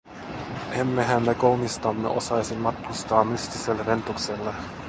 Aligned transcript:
Emmehän 0.71 1.23
me 1.25 1.33
kolmistamme 1.33 2.07
osaisi 2.07 2.55
matkustaa 2.55 3.23
mystiselle 3.23 3.85
Ventukselle. 3.85 4.53